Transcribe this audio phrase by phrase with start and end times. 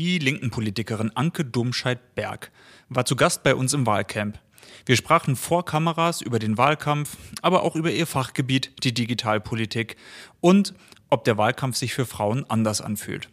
[0.00, 2.50] Die linken Politikerin Anke Domscheit-Berg
[2.88, 4.38] war zu Gast bei uns im Wahlcamp.
[4.86, 9.96] Wir sprachen vor Kameras über den Wahlkampf, aber auch über ihr Fachgebiet, die Digitalpolitik
[10.40, 10.72] und
[11.10, 13.28] ob der Wahlkampf sich für Frauen anders anfühlt.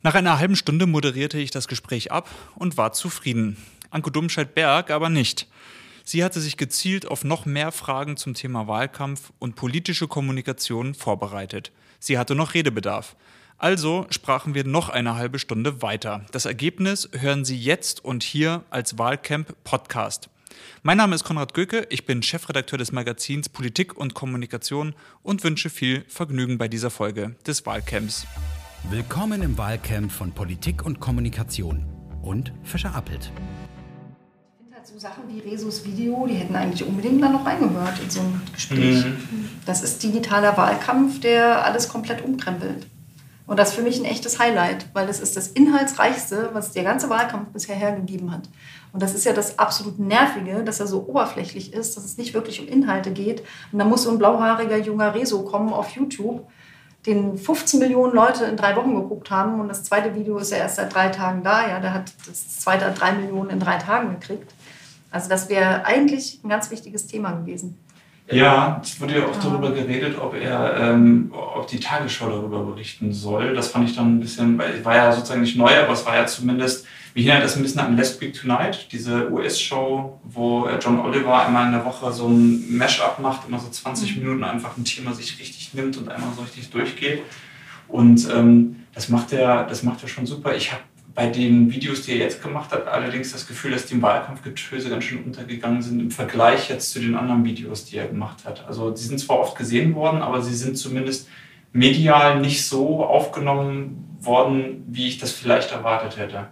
[0.00, 3.58] Nach einer halben Stunde moderierte ich das Gespräch ab und war zufrieden.
[3.90, 5.48] Anke Domscheit-Berg aber nicht.
[6.02, 11.72] Sie hatte sich gezielt auf noch mehr Fragen zum Thema Wahlkampf und politische Kommunikation vorbereitet.
[11.98, 13.16] Sie hatte noch Redebedarf.
[13.60, 16.24] Also sprachen wir noch eine halbe Stunde weiter.
[16.32, 20.30] Das Ergebnis hören Sie jetzt und hier als Wahlcamp Podcast.
[20.82, 25.68] Mein Name ist Konrad Göke, ich bin Chefredakteur des Magazins Politik und Kommunikation und wünsche
[25.68, 28.26] viel Vergnügen bei dieser Folge des Wahlcamps.
[28.88, 31.84] Willkommen im Wahlcamp von Politik und Kommunikation
[32.22, 33.30] und Fischer Appelt.
[34.52, 38.00] Ich finde halt so Sachen wie Resus Video, die hätten eigentlich unbedingt da noch reingehört
[38.02, 39.04] in so ein Gespräch.
[39.04, 39.50] Mhm.
[39.66, 42.86] Das ist digitaler Wahlkampf, der alles komplett umkrempelt.
[43.50, 46.84] Und das ist für mich ein echtes Highlight, weil es ist das Inhaltsreichste, was der
[46.84, 48.48] ganze Wahlkampf bisher hergegeben hat.
[48.92, 52.32] Und das ist ja das absolut Nervige, dass er so oberflächlich ist, dass es nicht
[52.32, 53.42] wirklich um Inhalte geht.
[53.72, 56.46] Und dann muss so ein blauhaariger junger Rezo kommen auf YouTube,
[57.06, 59.60] den 15 Millionen Leute in drei Wochen geguckt haben.
[59.60, 61.66] Und das zweite Video ist ja erst seit drei Tagen da.
[61.66, 64.54] Ja, der hat das zweite drei Millionen in drei Tagen gekriegt.
[65.10, 67.76] Also das wäre eigentlich ein ganz wichtiges Thema gewesen.
[68.30, 73.12] Ja, es wurde ja auch darüber geredet, ob er, ähm, ob die Tagesschau darüber berichten
[73.12, 73.54] soll.
[73.54, 76.06] Das fand ich dann ein bisschen, weil es war ja sozusagen nicht neu, aber es
[76.06, 80.66] war ja zumindest, mich erinnert das ein bisschen an Let's Speak Tonight, diese US-Show, wo
[80.66, 84.22] äh, John Oliver einmal in der Woche so ein Mash-up macht, immer so 20 mhm.
[84.22, 87.22] Minuten einfach ein Thema sich richtig nimmt und einmal so richtig durchgeht.
[87.88, 90.54] Und ähm, das macht er, das macht er schon super.
[90.54, 90.82] Ich habe
[91.14, 95.04] bei den Videos, die er jetzt gemacht hat, allerdings das Gefühl, dass die Wahlkampfgetöse ganz
[95.04, 98.66] schön untergegangen sind im Vergleich jetzt zu den anderen Videos, die er gemacht hat.
[98.66, 101.28] Also die sind zwar oft gesehen worden, aber sie sind zumindest
[101.72, 106.48] medial nicht so aufgenommen worden, wie ich das vielleicht erwartet hätte.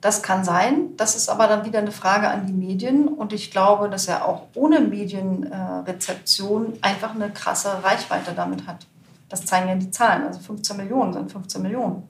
[0.00, 0.90] Das kann sein.
[0.98, 3.08] Das ist aber dann wieder eine Frage an die Medien.
[3.08, 8.86] Und ich glaube, dass er auch ohne Medienrezeption einfach eine krasse Reichweite damit hat.
[9.30, 10.26] Das zeigen ja die Zahlen.
[10.26, 12.06] Also 15 Millionen sind 15 Millionen.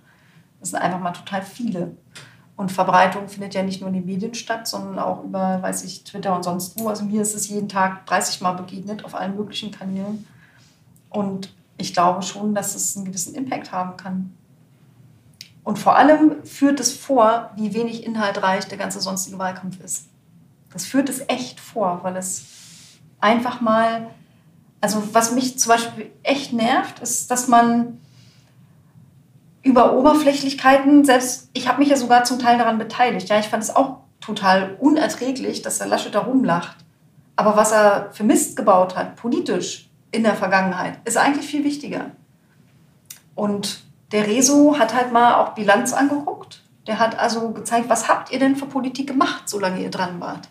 [0.64, 1.94] Das sind einfach mal total viele.
[2.56, 6.04] Und Verbreitung findet ja nicht nur in den Medien statt, sondern auch über, weiß ich,
[6.04, 6.88] Twitter und sonst wo.
[6.88, 10.26] Also mir ist es jeden Tag 30 Mal begegnet auf allen möglichen Kanälen.
[11.10, 14.32] Und ich glaube schon, dass es einen gewissen Impact haben kann.
[15.64, 20.06] Und vor allem führt es vor, wie wenig inhaltreich der ganze sonstige Wahlkampf ist.
[20.72, 22.46] Das führt es echt vor, weil es
[23.20, 24.06] einfach mal,
[24.80, 27.98] also was mich zum Beispiel echt nervt, ist, dass man
[29.64, 33.28] über Oberflächlichkeiten, selbst ich habe mich ja sogar zum Teil daran beteiligt.
[33.28, 36.76] Ja, ich fand es auch total unerträglich, dass der Laschet da rumlacht.
[37.34, 42.10] Aber was er für Mist gebaut hat, politisch in der Vergangenheit, ist eigentlich viel wichtiger.
[43.34, 43.82] Und
[44.12, 46.62] der Rezo hat halt mal auch Bilanz angeguckt.
[46.86, 50.48] Der hat also gezeigt, was habt ihr denn für Politik gemacht, solange ihr dran wart?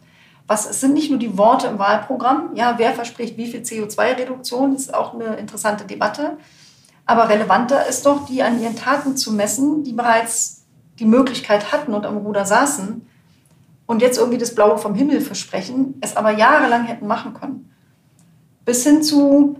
[0.47, 2.49] Was, es sind nicht nur die Worte im Wahlprogramm.
[2.55, 6.37] Ja, wer verspricht wie viel CO2-Reduktion, ist auch eine interessante Debatte.
[7.05, 10.63] Aber relevanter ist doch, die an ihren Taten zu messen, die bereits
[10.99, 13.05] die Möglichkeit hatten und am Ruder saßen
[13.85, 17.73] und jetzt irgendwie das Blaue vom Himmel versprechen, es aber jahrelang hätten machen können.
[18.65, 19.57] Bis hin zu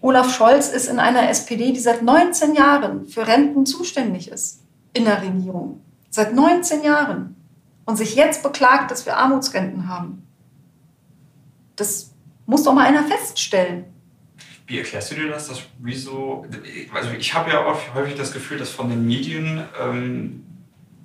[0.00, 4.60] Olaf Scholz ist in einer SPD, die seit 19 Jahren für Renten zuständig ist,
[4.92, 5.80] in der Regierung.
[6.10, 7.36] Seit 19 Jahren.
[7.84, 10.24] Und sich jetzt beklagt, dass wir Armutsrenten haben.
[11.74, 12.12] Das
[12.46, 13.91] muss doch mal einer feststellen.
[14.66, 16.46] Wie erklärst du dir das, dass Rezo,
[16.94, 20.44] also ich habe ja oft, häufig das Gefühl, dass von den Medien ähm,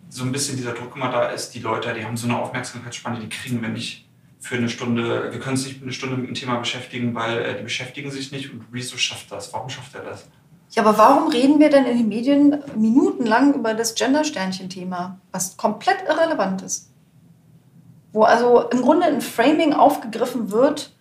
[0.09, 3.19] so ein bisschen dieser Druck immer da ist, die Leute, die haben so eine Aufmerksamkeitsspanne,
[3.19, 4.07] die kriegen wir nicht
[4.40, 7.57] für eine Stunde, wir können uns nicht eine Stunde mit dem Thema beschäftigen, weil äh,
[7.57, 9.51] die beschäftigen sich nicht und Rezo schafft das.
[9.51, 10.28] Warum schafft er das?
[10.72, 16.03] Ja, aber warum reden wir denn in den Medien minutenlang über das Gender-Sternchen-Thema, was komplett
[16.07, 16.91] irrelevant ist?
[18.12, 20.94] Wo also im Grunde ein Framing aufgegriffen wird,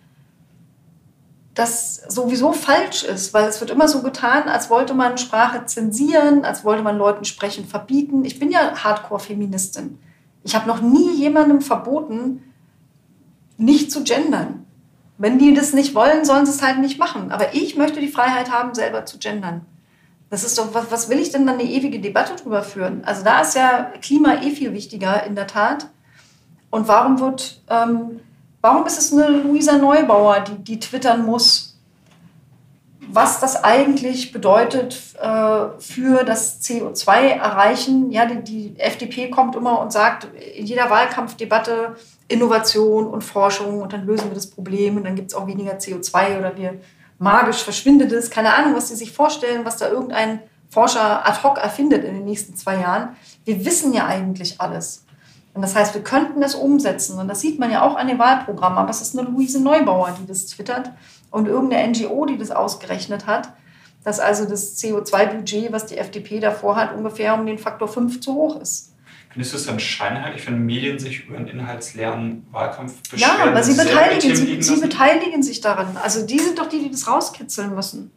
[1.57, 6.45] das sowieso falsch ist, weil es wird immer so getan, als wollte man Sprache zensieren,
[6.45, 8.25] als wollte man Leuten Sprechen verbieten.
[8.25, 9.97] Ich bin ja Hardcore-Feministin.
[10.43, 12.53] Ich habe noch nie jemandem verboten,
[13.57, 14.67] nicht zu gendern.
[15.17, 17.31] Wenn die das nicht wollen, sollen sie es halt nicht machen.
[17.31, 19.65] Aber ich möchte die Freiheit haben, selber zu gendern.
[20.29, 23.03] Das ist doch, was, will ich denn dann eine ewige Debatte drüber führen?
[23.03, 25.87] Also da ist ja Klima eh viel wichtiger, in der Tat.
[26.69, 28.19] Und warum wird ähm,
[28.61, 31.77] Warum ist es eine Luisa Neubauer, die, die twittern muss,
[33.09, 38.11] was das eigentlich bedeutet äh, für das CO2-Erreichen?
[38.11, 41.95] Ja, die, die FDP kommt immer und sagt in jeder Wahlkampfdebatte
[42.27, 45.73] Innovation und Forschung und dann lösen wir das Problem und dann gibt es auch weniger
[45.73, 46.73] CO2 oder wir
[47.19, 48.29] magisch verschwindet es.
[48.29, 52.25] Keine Ahnung, was sie sich vorstellen, was da irgendein Forscher ad hoc erfindet in den
[52.25, 53.15] nächsten zwei Jahren.
[53.45, 55.05] Wir wissen ja eigentlich alles.
[55.57, 57.17] Und das heißt, wir könnten es umsetzen.
[57.17, 58.77] Und das sieht man ja auch an den Wahlprogrammen.
[58.77, 60.91] Aber es ist eine Luise Neubauer, die das twittert
[61.31, 63.53] und irgendeine NGO, die das ausgerechnet hat,
[64.03, 68.35] dass also das CO2-Budget, was die FDP davor hat, ungefähr um den Faktor 5 zu
[68.35, 68.93] hoch ist.
[69.31, 73.37] Findest du es dann scheinheilig, wenn Medien sich über einen inhaltsleeren Wahlkampf beschweren?
[73.39, 75.97] Ja, aber sie beteiligen, sie, sie beteiligen sich daran.
[76.03, 78.11] Also die sind doch die, die das rauskitzeln müssen.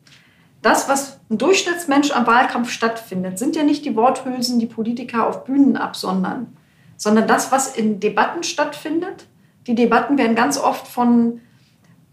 [0.60, 5.44] Das, was ein Durchschnittsmensch am Wahlkampf stattfindet, sind ja nicht die Worthülsen, die Politiker auf
[5.44, 6.58] Bühnen absondern
[7.00, 9.24] sondern das, was in Debatten stattfindet.
[9.66, 11.40] Die Debatten werden ganz oft von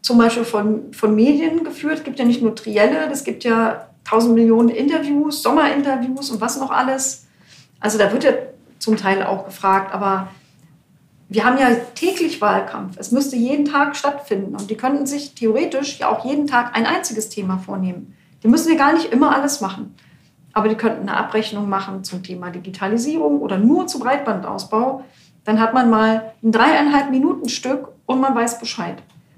[0.01, 1.97] zum Beispiel von, von Medien geführt.
[1.97, 6.57] Es gibt ja nicht nur Trielle, es gibt ja tausend Millionen Interviews, Sommerinterviews und was
[6.57, 7.27] noch alles.
[7.81, 8.31] Also da wird ja
[8.79, 10.29] zum Teil auch gefragt, aber
[11.27, 12.95] wir haben ja täglich Wahlkampf.
[12.97, 16.85] Es müsste jeden Tag stattfinden und die könnten sich theoretisch ja auch jeden Tag ein
[16.85, 18.15] einziges Thema vornehmen.
[18.41, 19.93] Die müssen ja gar nicht immer alles machen
[20.57, 25.03] aber die könnten eine Abrechnung machen zum Thema Digitalisierung oder nur zu Breitbandausbau.
[25.43, 28.95] Dann hat man mal ein dreieinhalb Minuten Stück und man weiß Bescheid.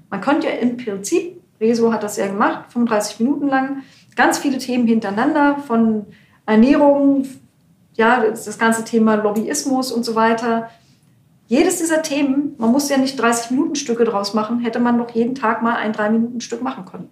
[0.08, 3.82] Man könnte ja im Prinzip, Rezo hat das ja gemacht, 35 Minuten lang,
[4.16, 6.06] ganz viele Themen hintereinander von
[6.46, 7.26] Ernährung,
[7.96, 10.70] ja, das ganze Thema Lobbyismus und so weiter.
[11.48, 15.10] Jedes dieser Themen, man muss ja nicht 30 Minuten Stücke draus machen, hätte man doch
[15.10, 17.10] jeden Tag mal ein drei Minuten Stück machen können.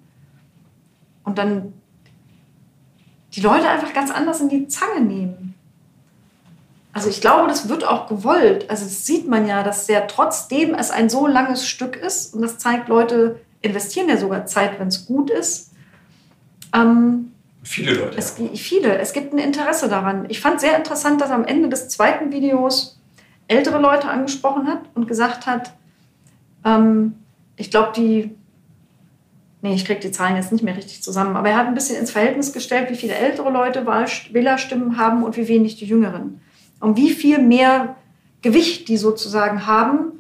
[1.25, 1.75] Und dann
[3.38, 5.55] die Leute einfach ganz anders in die Zange nehmen.
[6.93, 8.69] Also ich glaube, das wird auch gewollt.
[8.69, 12.43] Also das sieht man ja, dass ja trotzdem es ein so langes Stück ist und
[12.43, 15.70] das zeigt, Leute investieren ja sogar Zeit, wenn es gut ist.
[16.75, 17.32] Ähm,
[17.62, 18.19] viele Leute.
[18.19, 18.99] Es, viele.
[18.99, 20.26] Es gibt ein Interesse daran.
[20.29, 22.99] Ich fand sehr interessant, dass am Ende des zweiten Videos
[23.46, 25.75] ältere Leute angesprochen hat und gesagt hat,
[26.64, 27.14] ähm,
[27.55, 28.34] ich glaube, die
[29.62, 31.96] nee, ich kriege die Zahlen jetzt nicht mehr richtig zusammen, aber er hat ein bisschen
[31.96, 36.40] ins Verhältnis gestellt, wie viele ältere Leute Wählerstimmen haben und wie wenig die Jüngeren.
[36.81, 37.96] Und wie viel mehr
[38.43, 40.12] Gewicht die sozusagen haben,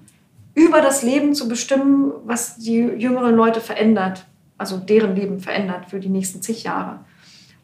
[0.54, 4.24] über das Leben zu bestimmen, was die jüngeren Leute verändert,
[4.56, 6.98] also deren Leben verändert für die nächsten zig Jahre.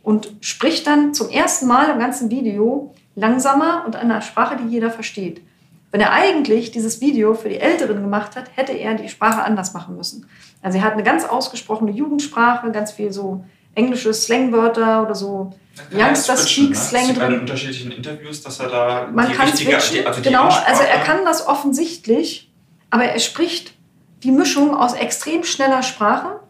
[0.03, 4.69] Und spricht dann zum ersten Mal im ganzen Video langsamer und in einer Sprache, die
[4.69, 5.41] jeder versteht.
[5.95, 9.75] Wenn er eigentlich dieses Video für die Älteren gemacht hat, hätte er die Sprache anders
[9.75, 10.27] machen müssen.
[10.61, 13.45] Also er hat eine ganz ausgesprochene Jugendsprache, ganz viel so
[13.77, 15.53] englische Slangwörter oder so
[15.93, 17.15] Youngsters Speak ne?
[17.15, 17.33] Drin.
[17.35, 20.05] in unterschiedlichen Interviews, dass er da Man die kann richtige, switchen.
[20.05, 22.51] also genau, also er kann das offensichtlich,
[22.91, 23.75] aber er spricht
[24.25, 26.41] die Mischung aus extrem schneller Sprache,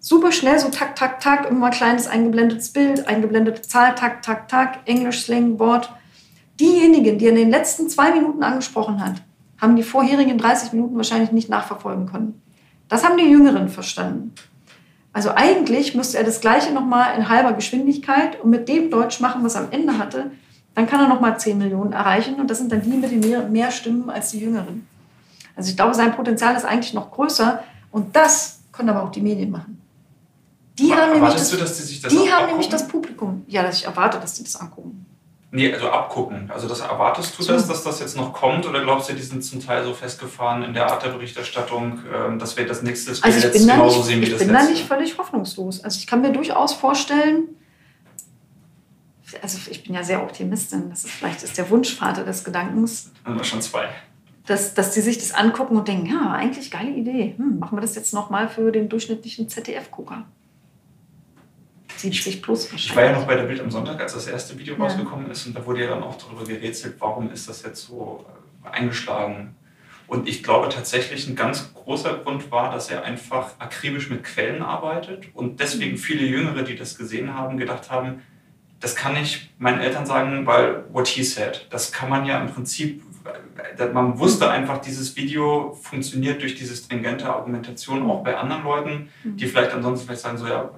[0.00, 4.48] super schnell, so tak, tak, tak, immer ein kleines eingeblendetes Bild, eingeblendete Zahl, tak, tak,
[4.48, 5.88] tak, Englisch, Slang, Wort.
[6.60, 9.22] Diejenigen, die er in den letzten zwei Minuten angesprochen hat,
[9.60, 12.40] haben die vorherigen 30 Minuten wahrscheinlich nicht nachverfolgen können.
[12.88, 14.32] Das haben die Jüngeren verstanden.
[15.12, 19.42] Also eigentlich müsste er das Gleiche nochmal in halber Geschwindigkeit und mit dem Deutsch machen,
[19.42, 20.30] was er am Ende hatte.
[20.74, 23.42] Dann kann er nochmal 10 Millionen erreichen und das sind dann die mit den mehr,
[23.48, 24.86] mehr Stimmen als die Jüngeren.
[25.56, 29.22] Also ich glaube, sein Potenzial ist eigentlich noch größer und das können aber auch die
[29.22, 29.80] Medien machen.
[30.78, 33.42] Die haben, nämlich das, du, dass die sich das die haben nämlich das Publikum.
[33.48, 35.05] Ja, dass ich erwarte, dass die das angucken.
[35.56, 36.50] Nee, also abgucken.
[36.52, 39.42] Also das erwartest du das, dass das jetzt noch kommt oder glaubst du, die sind
[39.42, 43.32] zum Teil so festgefahren in der Art der Berichterstattung, ähm, dass wir das nächste Spiel
[43.32, 45.82] also ich genauso nicht, sehen wie ich das Ich bin da nicht völlig hoffnungslos.
[45.82, 47.48] Also ich kann mir durchaus vorstellen,
[49.40, 53.12] also ich bin ja sehr Optimistin, das ist vielleicht ist der Wunschvater des Gedankens.
[53.24, 53.88] Haben wir schon zwei.
[54.44, 57.32] Dass, dass die sich das angucken und denken, ja, eigentlich geile Idee.
[57.38, 60.26] Hm, machen wir das jetzt nochmal für den durchschnittlichen ZDF-Gucker.
[61.98, 62.86] 70 plus wahrscheinlich.
[62.86, 64.82] Ich war ja noch bei der Bild am Sonntag, als das erste Video ja.
[64.82, 68.24] rausgekommen ist und da wurde ja dann auch darüber gerätselt, warum ist das jetzt so
[68.64, 69.54] äh, eingeschlagen.
[70.06, 74.62] Und ich glaube tatsächlich, ein ganz großer Grund war, dass er einfach akribisch mit Quellen
[74.62, 75.98] arbeitet und deswegen mhm.
[75.98, 78.22] viele Jüngere, die das gesehen haben, gedacht haben,
[78.80, 81.66] das kann ich meinen Eltern sagen, weil what he said.
[81.70, 83.02] Das kann man ja im Prinzip,
[83.78, 84.52] äh, man wusste mhm.
[84.52, 89.48] einfach, dieses Video funktioniert durch diese stringente Argumentation auch bei anderen Leuten, die mhm.
[89.48, 90.70] vielleicht ansonsten vielleicht sagen, so ja,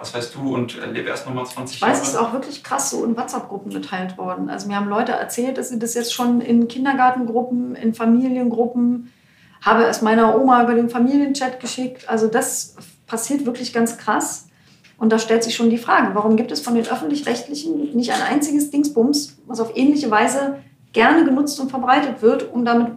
[0.00, 1.92] was weißt du und lebe erst nochmal 20 Jahre.
[1.92, 4.48] Ich weiß, es ist auch wirklich krass so in WhatsApp-Gruppen geteilt worden.
[4.48, 9.12] Also mir haben Leute erzählt, dass sie das jetzt schon in Kindergartengruppen, in Familiengruppen,
[9.60, 12.08] habe es meiner Oma über den Familienchat geschickt.
[12.08, 12.76] Also das
[13.06, 14.48] passiert wirklich ganz krass.
[14.96, 18.22] Und da stellt sich schon die Frage, warum gibt es von den Öffentlich-Rechtlichen nicht ein
[18.22, 20.60] einziges Dingsbums, was auf ähnliche Weise
[20.92, 22.92] gerne genutzt und verbreitet wird, um damit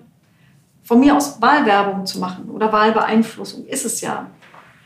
[0.84, 3.66] von mir aus Wahlwerbung zu machen oder Wahlbeeinflussung.
[3.66, 4.28] Ist es ja.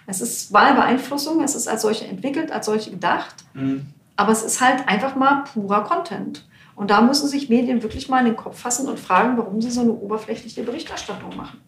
[0.07, 3.35] Es ist Wahlbeeinflussung, es ist als solche entwickelt, als solche gedacht.
[3.53, 3.87] Mhm.
[4.15, 6.47] Aber es ist halt einfach mal purer Content.
[6.75, 9.69] Und da müssen sich Medien wirklich mal in den Kopf fassen und fragen, warum sie
[9.69, 11.59] so eine oberflächliche Berichterstattung machen.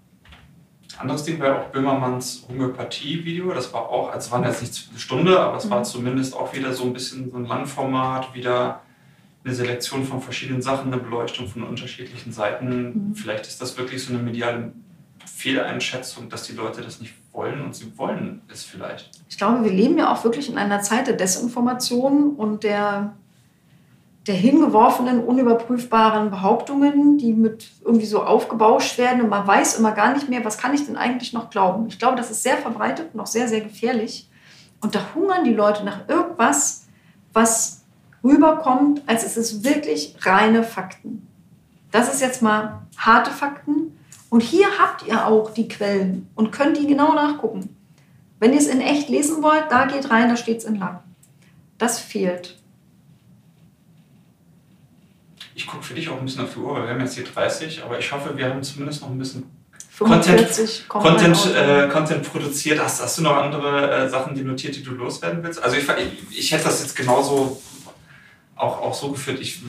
[1.00, 3.54] Anderes Ding war ja auch Böhmermanns Homöopathie-Video.
[3.54, 5.70] Das war auch, also waren jetzt nicht eine Stunde, aber es mhm.
[5.70, 8.82] war zumindest auch wieder so ein bisschen so ein Langformat, wieder
[9.44, 13.10] eine Selektion von verschiedenen Sachen, eine Beleuchtung von unterschiedlichen Seiten.
[13.10, 13.16] Mhm.
[13.16, 14.74] Vielleicht ist das wirklich so eine mediale
[15.30, 19.10] Fehleinschätzung, dass die Leute das nicht wollen und sie wollen es vielleicht.
[19.30, 23.14] Ich glaube, wir leben ja auch wirklich in einer Zeit der Desinformation und der,
[24.28, 30.14] der hingeworfenen, unüberprüfbaren Behauptungen, die mit irgendwie so aufgebauscht werden und man weiß immer gar
[30.14, 31.88] nicht mehr, was kann ich denn eigentlich noch glauben.
[31.88, 34.30] Ich glaube, das ist sehr verbreitet und auch sehr, sehr gefährlich.
[34.82, 36.88] Und da hungern die Leute nach irgendwas,
[37.34, 37.84] was
[38.24, 41.28] rüberkommt, als es ist wirklich reine Fakten.
[41.92, 43.98] Das ist jetzt mal harte Fakten.
[44.30, 47.76] Und hier habt ihr auch die Quellen und könnt die genau nachgucken.
[48.40, 51.00] Wenn ihr es in echt lesen wollt, da geht rein, da steht es in lang.
[51.78, 52.58] Das fehlt.
[55.56, 57.26] Ich gucke für dich auch ein bisschen auf die Uhr, weil wir haben jetzt hier
[57.26, 59.44] 30, aber ich hoffe, wir haben zumindest noch ein bisschen
[59.98, 62.80] Content, Content, äh, Content produziert.
[62.82, 65.62] Hast, hast du noch andere äh, Sachen, die notiert, die du loswerden willst?
[65.62, 67.62] Also ich, ich, ich hätte das jetzt genauso
[68.56, 69.40] auch, auch so geführt.
[69.42, 69.60] Ich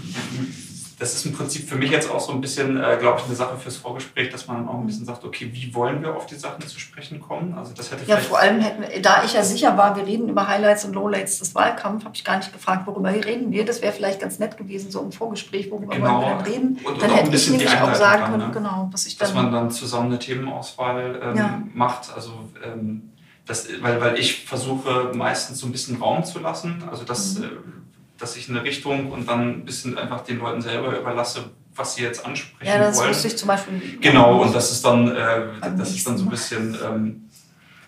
[1.00, 3.34] das ist im Prinzip für mich jetzt auch so ein bisschen, äh, glaube ich, eine
[3.34, 6.34] Sache fürs Vorgespräch, dass man auch ein bisschen sagt, okay, wie wollen wir auf die
[6.34, 7.54] Sachen zu sprechen kommen?
[7.56, 10.46] Also das hätte ja, vor allem hätten, da ich ja sicher war, wir reden über
[10.46, 13.64] Highlights und Lowlights des Wahlkampfs, habe ich gar nicht gefragt, worüber reden wir.
[13.64, 16.16] Das wäre vielleicht ganz nett gewesen, so im Vorgespräch, worüber genau.
[16.16, 16.78] wollen wir dann reden.
[16.84, 18.50] Und, dann und hätte ich nämlich auch sagen können, ne?
[18.52, 19.28] genau, was ich dann...
[19.28, 21.62] Dass man dann zusammen eine Themenauswahl ähm, ja.
[21.72, 22.32] macht, also...
[22.62, 23.06] Ähm,
[23.46, 27.38] das, weil, weil ich versuche meistens so ein bisschen Raum zu lassen, also das...
[27.38, 27.79] Mhm.
[28.20, 32.02] Dass ich eine Richtung und dann ein bisschen einfach den Leuten selber überlasse, was sie
[32.02, 32.80] jetzt ansprechen wollen.
[32.80, 33.08] Ja, das wollen.
[33.10, 33.98] wusste ich zum Beispiel.
[34.00, 35.42] Genau, und das ist dann, äh,
[35.76, 37.30] das ist dann so ein bisschen, ähm,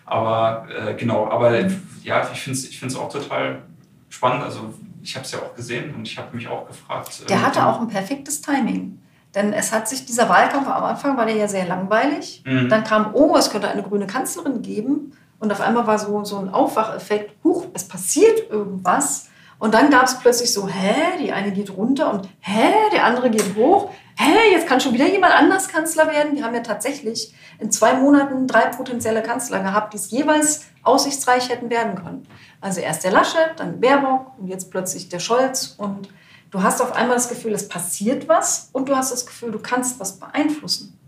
[0.05, 1.55] aber äh, genau, aber
[2.03, 3.61] ja, ich finde es ich find's auch total
[4.09, 4.43] spannend.
[4.43, 7.29] Also ich habe es ja auch gesehen und ich habe mich auch gefragt.
[7.29, 8.99] Der hatte auch ein perfektes Timing.
[9.35, 12.43] Denn es hat sich, dieser Wahlkampf am Anfang war der ja sehr langweilig.
[12.45, 12.69] Mhm.
[12.69, 15.13] Dann kam, oh, es könnte eine grüne Kanzlerin geben.
[15.39, 19.29] Und auf einmal war so, so ein Aufwacheffekt, huch, es passiert irgendwas.
[19.63, 23.29] Und dann gab es plötzlich so, hä, die eine geht runter und hä, der andere
[23.29, 23.91] geht hoch.
[24.17, 26.35] Hä, jetzt kann schon wieder jemand anders Kanzler werden.
[26.35, 31.47] Wir haben ja tatsächlich in zwei Monaten drei potenzielle Kanzler gehabt, die es jeweils aussichtsreich
[31.47, 32.27] hätten werden können.
[32.59, 35.75] Also erst der Laschet, dann Baerbock und jetzt plötzlich der Scholz.
[35.77, 36.09] Und
[36.51, 39.59] du hast auf einmal das Gefühl, es passiert was und du hast das Gefühl, du
[39.59, 40.99] kannst was beeinflussen.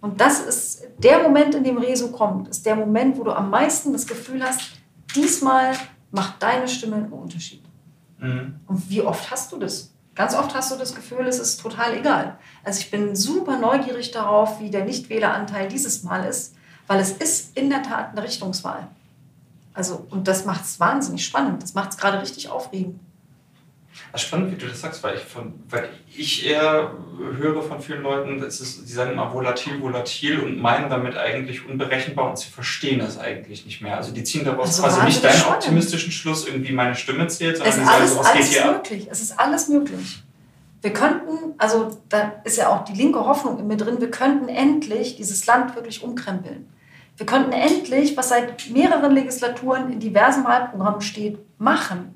[0.00, 3.50] Und das ist der Moment, in dem Rezo kommt, ist der Moment, wo du am
[3.50, 4.72] meisten das Gefühl hast,
[5.14, 5.74] diesmal
[6.10, 7.63] macht deine Stimme einen Unterschied.
[8.24, 8.60] Mhm.
[8.66, 9.90] Und wie oft hast du das?
[10.14, 12.38] Ganz oft hast du das Gefühl, es ist total egal.
[12.62, 16.54] Also ich bin super neugierig darauf, wie der Nichtwähleranteil dieses Mal ist,
[16.86, 18.88] weil es ist in der Tat eine Richtungswahl.
[19.72, 21.62] Also, und das macht es wahnsinnig spannend.
[21.62, 23.00] Das macht es gerade richtig aufregend.
[24.16, 26.92] Spannend, wie du das sagst, weil ich, von, weil ich eher
[27.38, 31.66] höre von vielen Leuten, das ist, die sagen immer volatil, volatil und meinen damit eigentlich
[31.68, 33.96] unberechenbar und sie verstehen das eigentlich nicht mehr.
[33.96, 35.56] Also die ziehen daraus also quasi nicht deinen spannend.
[35.56, 39.08] optimistischen Schluss, irgendwie meine Stimme zählt, sondern die sagen, so, was geht hier möglich.
[39.10, 40.22] Es ist alles möglich.
[40.80, 44.48] Wir könnten, also da ist ja auch die linke Hoffnung in mir drin, wir könnten
[44.48, 46.68] endlich dieses Land wirklich umkrempeln.
[47.16, 52.14] Wir könnten endlich, was seit mehreren Legislaturen in diversen Wahlprogrammen steht, machen.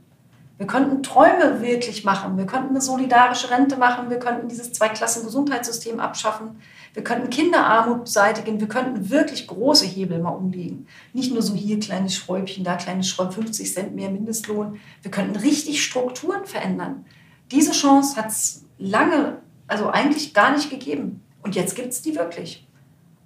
[0.59, 2.37] Wir könnten Träume wirklich machen.
[2.37, 4.11] Wir könnten eine solidarische Rente machen.
[4.11, 6.61] Wir könnten dieses Zweiklassen-Gesundheitssystem abschaffen.
[6.95, 8.59] Wir könnten Kinderarmut beseitigen.
[8.59, 10.88] Wir könnten wirklich große Hebel mal umlegen.
[11.12, 14.81] Nicht nur so hier kleines Schräubchen, da kleines Schräubchen, 50 Cent mehr Mindestlohn.
[15.03, 17.07] Wir könnten richtig Strukturen verändern.
[17.53, 19.38] Diese Chance hat es lange,
[19.69, 21.23] also eigentlich gar nicht gegeben.
[21.45, 22.67] Und jetzt gibt es die wirklich.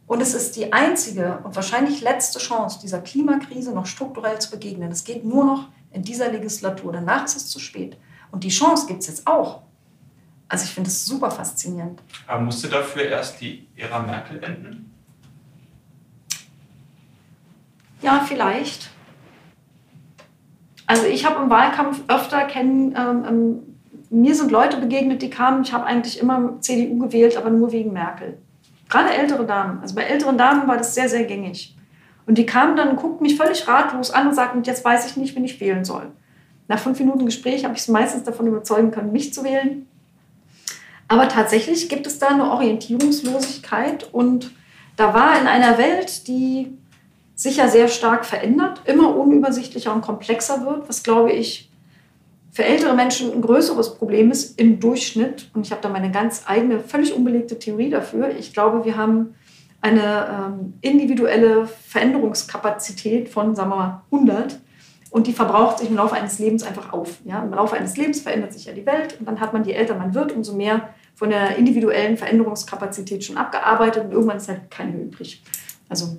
[0.07, 4.93] Und es ist die einzige und wahrscheinlich letzte Chance, dieser Klimakrise noch strukturell zu begegnen.
[4.93, 6.93] Es geht nur noch in dieser Legislatur.
[6.93, 7.97] Danach ist es zu spät.
[8.31, 9.63] Und die Chance gibt es jetzt auch.
[10.49, 12.03] Also ich finde es super faszinierend.
[12.27, 14.93] Aber musste dafür erst die Ära Merkel enden?
[18.03, 18.91] Ja, vielleicht.
[20.87, 23.63] Also ich habe im Wahlkampf öfter kennen, ähm, ähm,
[24.11, 27.95] mir sind Leute begegnet, die kamen, ich habe eigentlich immer CDU gewählt, aber nur wegen
[27.95, 28.37] Merkel.
[28.91, 29.81] Gerade ältere Damen.
[29.81, 31.75] Also bei älteren Damen war das sehr, sehr gängig.
[32.27, 35.35] Und die kamen dann, guckten mich völlig ratlos an und sagten, jetzt weiß ich nicht,
[35.35, 36.07] wen ich wählen soll.
[36.69, 39.87] Nach fünf Minuten Gespräch habe ich sie meistens davon überzeugen können, mich zu wählen.
[41.09, 44.53] Aber tatsächlich gibt es da eine Orientierungslosigkeit und
[44.97, 46.79] da war in einer Welt, die
[47.35, 51.71] sich ja sehr stark verändert, immer unübersichtlicher und komplexer wird, was glaube ich
[52.53, 55.51] für ältere Menschen ein größeres Problem ist im Durchschnitt.
[55.55, 58.31] Und ich habe da meine ganz eigene, völlig unbelegte Theorie dafür.
[58.39, 59.35] Ich glaube, wir haben
[59.83, 64.59] eine ähm, individuelle Veränderungskapazität von, sagen wir mal, 100
[65.11, 67.19] und die verbraucht sich im Laufe eines Lebens einfach auf.
[67.25, 67.43] Ja?
[67.43, 69.95] Im Laufe eines Lebens verändert sich ja die Welt und dann hat man, je älter
[69.95, 74.97] man wird, umso mehr von der individuellen Veränderungskapazität schon abgearbeitet und irgendwann ist halt keine
[74.97, 75.43] übrig.
[75.89, 76.17] Also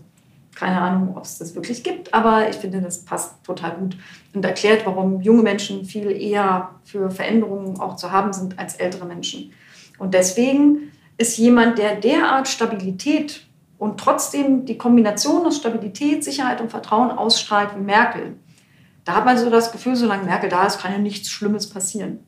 [0.55, 3.97] keine Ahnung, ob es das wirklich gibt, aber ich finde, das passt total gut
[4.33, 9.05] und erklärt, warum junge Menschen viel eher für Veränderungen auch zu haben sind als ältere
[9.05, 9.51] Menschen.
[9.97, 13.47] Und deswegen ist jemand, der derart Stabilität
[13.83, 18.37] und trotzdem die Kombination aus Stabilität, Sicherheit und Vertrauen ausstrahlt wie Merkel,
[19.03, 22.19] da hat man so das Gefühl, solange Merkel da ist, kann ja nichts Schlimmes passieren.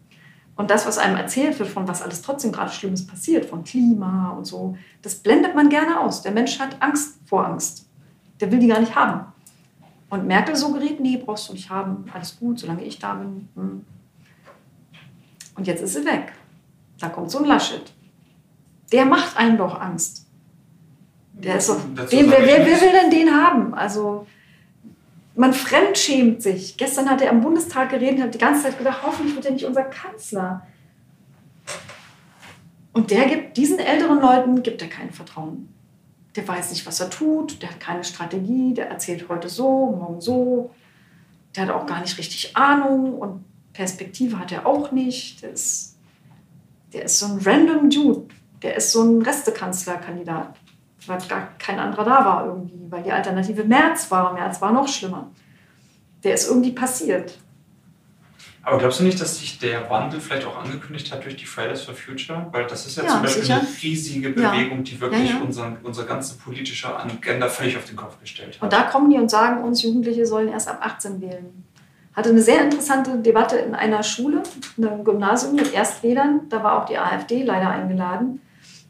[0.57, 4.31] Und das, was einem erzählt wird, von was alles trotzdem gerade Schlimmes passiert, von Klima
[4.31, 6.21] und so, das blendet man gerne aus.
[6.23, 7.87] Der Mensch hat Angst vor Angst.
[8.41, 9.21] Der will die gar nicht haben.
[10.09, 13.47] Und Merkel so gerät, nee, brauchst du nicht haben, alles gut, solange ich da bin.
[13.55, 13.85] Hm.
[15.55, 16.33] Und jetzt ist sie weg.
[16.99, 17.93] Da kommt so ein Laschet.
[18.91, 20.24] Der macht einem doch Angst.
[21.37, 23.73] Der ist so, wen, wer, wer, wer will denn den haben?
[23.73, 24.25] Also
[25.35, 26.77] man fremdschämt sich.
[26.77, 29.51] Gestern hat er am Bundestag geredet und hat die ganze Zeit gedacht, hoffentlich wird er
[29.51, 30.65] nicht unser Kanzler.
[32.93, 35.67] Und der gibt diesen älteren Leuten gibt er kein Vertrauen.
[36.37, 40.21] Der weiß nicht, was er tut, der hat keine Strategie, der erzählt heute so, morgen
[40.21, 40.73] so.
[41.55, 45.43] Der hat auch gar nicht richtig Ahnung und Perspektive hat er auch nicht.
[45.43, 45.97] Der ist,
[46.93, 48.27] der ist so ein random Dude.
[48.61, 50.55] Der ist so ein Restekanzlerkandidat
[51.07, 54.33] weil gar kein anderer da war irgendwie, weil die Alternative März war.
[54.33, 55.29] März war noch schlimmer.
[56.23, 57.37] Der ist irgendwie passiert.
[58.63, 61.83] Aber glaubst du nicht, dass sich der Wandel vielleicht auch angekündigt hat durch die Fridays
[61.83, 62.47] for Future?
[62.51, 63.59] Weil das ist ja, Ja, zum Beispiel sicher.
[63.59, 65.41] eine riesige Bewegung, die wirklich Ja, ja.
[65.43, 68.63] Unseren, unsere ganze politische Agenda völlig auf den Kopf gestellt hat.
[68.63, 71.63] Und da kommen die und sagen uns, Jugendliche sollen erst ab 18 wählen.
[72.15, 74.41] Hatte eine sehr interessante Debatte in einer Schule,
[74.77, 76.41] in einem Gymnasium mit Erstwählern.
[76.49, 78.41] Da war auch die AfD leider eingeladen.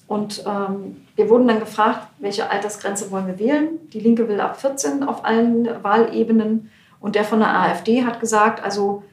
[0.08, 3.90] Und ähm, wir wurden dann gefragt, welche Altersgrenze wollen wir wählen.
[3.92, 6.70] Die Linke will ab 14 auf allen Wahlebenen.
[7.00, 9.04] Und der von der AfD hat gesagt, also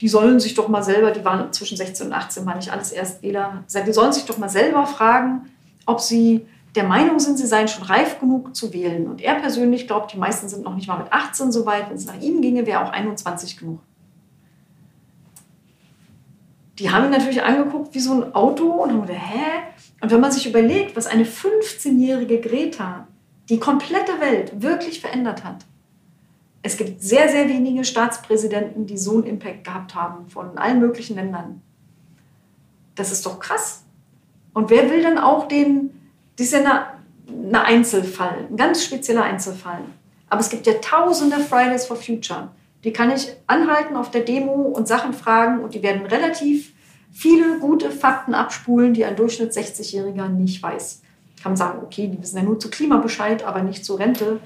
[0.00, 2.90] die sollen sich doch mal selber, die waren zwischen 16 und 18, waren nicht alles
[2.90, 5.48] Erstwähler, die sollen sich doch mal selber fragen,
[5.86, 9.06] ob sie der Meinung sind, sie seien schon reif genug zu wählen.
[9.06, 11.88] Und er persönlich glaubt, die meisten sind noch nicht mal mit 18 so weit.
[11.88, 13.80] Wenn es nach ihm ginge, wäre auch 21 genug.
[16.78, 19.44] Die haben ihn natürlich angeguckt wie so ein Auto und haben gedacht, hä?
[20.00, 23.06] Und wenn man sich überlegt, was eine 15-jährige Greta
[23.48, 25.64] die komplette Welt wirklich verändert hat,
[26.62, 31.16] es gibt sehr, sehr wenige Staatspräsidenten, die so einen Impact gehabt haben von allen möglichen
[31.16, 31.60] Ländern.
[32.94, 33.84] Das ist doch krass.
[34.54, 35.90] Und wer will dann auch den,
[36.36, 36.94] das ist ja
[37.26, 39.80] eine Einzelfall, ein ganz spezieller Einzelfall.
[40.28, 42.48] Aber es gibt ja tausende Fridays for Future.
[42.84, 46.71] Die kann ich anhalten auf der Demo und Sachen fragen und die werden relativ
[47.12, 51.02] viele gute Fakten abspulen, die ein Durchschnitt 60-Jähriger nicht weiß.
[51.42, 54.40] Kann man sagen, okay, die wissen ja nur zu Klima Bescheid, aber nicht zur Rente.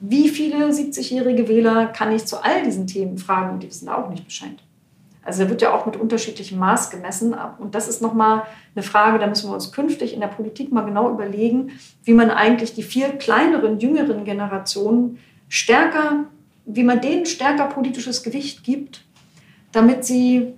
[0.00, 4.24] Wie viele 70-jährige Wähler kann ich zu all diesen Themen fragen die wissen auch nicht
[4.24, 4.56] Bescheid?
[5.24, 7.34] Also da wird ja auch mit unterschiedlichem Maß gemessen.
[7.58, 8.42] Und das ist nochmal
[8.74, 11.70] eine Frage, da müssen wir uns künftig in der Politik mal genau überlegen,
[12.04, 16.24] wie man eigentlich die viel kleineren, jüngeren Generationen stärker,
[16.64, 19.04] wie man denen stärker politisches Gewicht gibt,
[19.70, 20.54] damit sie,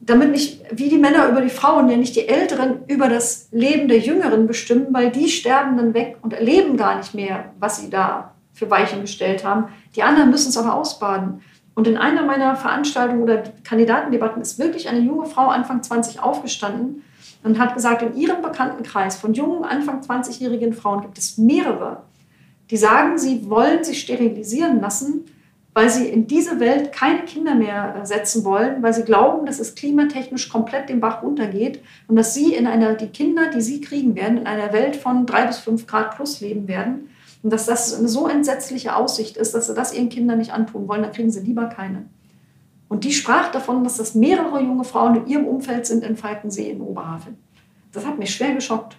[0.00, 3.88] damit nicht, wie die Männer über die Frauen, ja nicht die Älteren über das Leben
[3.88, 7.88] der Jüngeren bestimmen, weil die sterben dann weg und erleben gar nicht mehr, was sie
[7.88, 9.68] da für Weichen gestellt haben.
[9.96, 11.40] Die anderen müssen es aber ausbaden.
[11.74, 17.04] Und in einer meiner Veranstaltungen oder Kandidatendebatten ist wirklich eine junge Frau Anfang 20 aufgestanden
[17.44, 22.02] und hat gesagt, in ihrem Bekanntenkreis von jungen, Anfang 20-jährigen Frauen gibt es mehrere,
[22.70, 25.24] die sagen, sie wollen sich sterilisieren lassen,
[25.78, 29.60] weil sie in diese Welt keine Kinder mehr äh, setzen wollen, weil sie glauben, dass
[29.60, 33.80] es klimatechnisch komplett den Bach runtergeht und dass sie in einer, die Kinder, die sie
[33.80, 37.10] kriegen werden, in einer Welt von drei bis fünf Grad plus leben werden.
[37.44, 40.88] Und dass das eine so entsetzliche Aussicht ist, dass sie das ihren Kindern nicht antun
[40.88, 42.06] wollen, dann kriegen sie lieber keine.
[42.88, 46.72] Und die sprach davon, dass das mehrere junge Frauen in ihrem Umfeld sind in Falkensee
[46.72, 47.34] in Oberhavel.
[47.92, 48.96] Das hat mich schwer geschockt.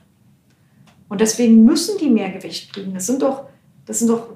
[1.10, 2.94] Und deswegen müssen die mehr Gewicht kriegen.
[2.94, 3.50] Das sind doch,
[3.86, 4.30] das sind doch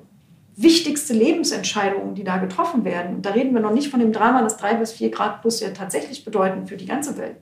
[0.56, 3.16] wichtigste Lebensentscheidungen, die da getroffen werden.
[3.16, 5.60] Und da reden wir noch nicht von dem Drama, das drei bis vier Grad plus
[5.60, 7.38] ja tatsächlich bedeuten für die ganze Welt.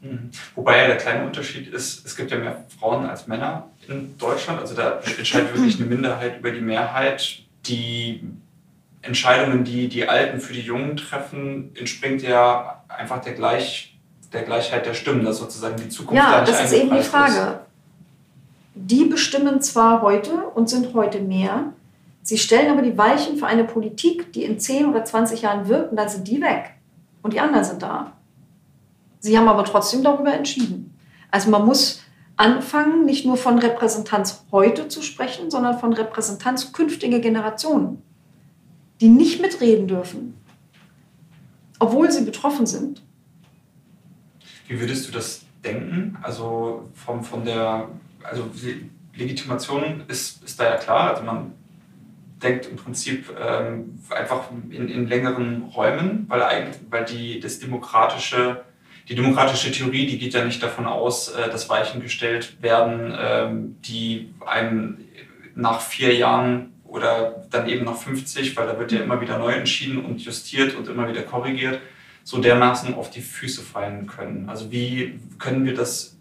[0.00, 0.30] Mhm.
[0.54, 4.60] Wobei ja der kleine Unterschied ist, es gibt ja mehr Frauen als Männer in Deutschland.
[4.60, 7.42] Also da entscheidet wirklich eine Minderheit über die Mehrheit.
[7.66, 8.22] Die
[9.02, 13.96] Entscheidungen, die die Alten für die Jungen treffen, entspringt ja einfach der, Gleich,
[14.32, 17.02] der Gleichheit der Stimmen, dass sozusagen die Zukunft da Ja, nicht das ist eben die
[17.02, 17.60] Frage.
[18.74, 21.72] Die bestimmen zwar heute und sind heute mehr,
[22.28, 25.92] sie stellen aber die Weichen für eine Politik, die in 10 oder 20 Jahren wirkt,
[25.92, 26.74] und dann sind die weg.
[27.22, 28.12] Und die anderen sind da.
[29.20, 30.94] Sie haben aber trotzdem darüber entschieden.
[31.30, 32.02] Also man muss
[32.36, 38.02] anfangen, nicht nur von Repräsentanz heute zu sprechen, sondern von Repräsentanz künftiger Generationen,
[39.00, 40.34] die nicht mitreden dürfen,
[41.78, 43.02] obwohl sie betroffen sind.
[44.66, 46.18] Wie würdest du das denken?
[46.22, 47.88] Also vom, von der,
[48.22, 48.44] also
[49.14, 51.14] Legitimation ist, ist da ja klar.
[51.14, 51.54] Also man
[52.42, 58.64] denkt im Prinzip ähm, einfach in, in längeren Räumen, weil, eigentlich, weil die, das demokratische,
[59.08, 63.76] die demokratische Theorie, die geht ja nicht davon aus, äh, dass Weichen gestellt werden, ähm,
[63.82, 64.98] die einem
[65.54, 69.52] nach vier Jahren oder dann eben nach 50, weil da wird ja immer wieder neu
[69.52, 71.80] entschieden und justiert und immer wieder korrigiert,
[72.24, 74.48] so dermaßen auf die Füße fallen können.
[74.48, 76.17] Also wie können wir das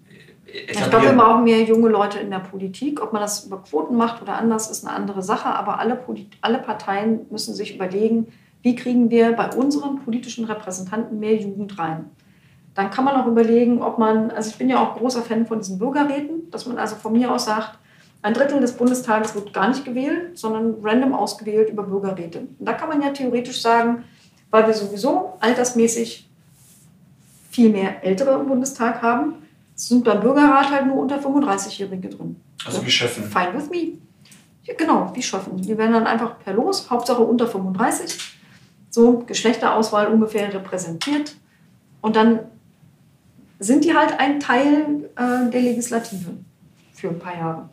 [0.70, 3.02] Ich glaube, wir brauchen mehr junge Leute in der Politik.
[3.02, 5.50] Ob man das über Quoten macht oder anders, ist eine andere Sache.
[5.50, 6.00] Aber alle,
[6.42, 8.28] alle Parteien müssen sich überlegen,
[8.64, 12.10] wie kriegen wir bei unseren politischen Repräsentanten mehr Jugend rein.
[12.74, 15.60] Dann kann man auch überlegen, ob man, also ich bin ja auch großer Fan von
[15.60, 17.78] diesen Bürgerräten, dass man also von mir aus sagt,
[18.22, 22.40] ein Drittel des Bundestages wird gar nicht gewählt, sondern random ausgewählt über Bürgerräte.
[22.60, 24.04] Und da kann man ja theoretisch sagen,
[24.50, 26.30] weil wir sowieso altersmäßig
[27.50, 29.36] viel mehr Ältere im Bundestag haben,
[29.78, 32.36] sind beim Bürgerrat halt nur unter 35-Jährige drin.
[32.66, 33.24] Also wie Schöffen.
[33.24, 34.00] Fine with me.
[34.64, 35.58] Ja, genau, wie Schöffen.
[35.58, 38.36] Die werden dann einfach per Los, Hauptsache unter 35.
[38.90, 41.36] So Geschlechterauswahl ungefähr repräsentiert.
[42.02, 42.40] Und dann
[43.60, 46.32] sind die halt ein Teil äh, der Legislative
[46.94, 47.70] für ein paar Jahre.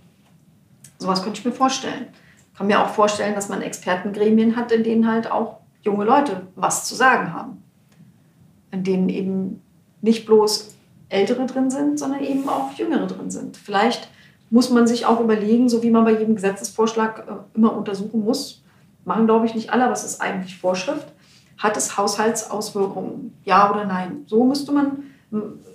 [0.99, 2.09] Sowas könnte ich mir vorstellen.
[2.53, 6.47] Ich kann mir auch vorstellen, dass man Expertengremien hat, in denen halt auch junge Leute
[6.55, 7.63] was zu sagen haben.
[8.71, 9.63] In denen eben
[10.03, 10.74] nicht bloß
[11.15, 13.57] Ältere drin sind, sondern eben auch Jüngere drin sind.
[13.57, 14.09] Vielleicht
[14.51, 18.63] muss man sich auch überlegen, so wie man bei jedem Gesetzesvorschlag äh, immer untersuchen muss,
[19.05, 21.07] machen glaube ich nicht alle, es ist eigentlich Vorschrift,
[21.59, 24.25] hat es Haushaltsauswirkungen, ja oder nein.
[24.27, 25.05] So müsste man